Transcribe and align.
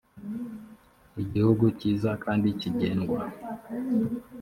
igihugu 1.23 1.65
cyiza 1.79 2.09
kandi 2.23 2.47
kigendwa 2.59 3.19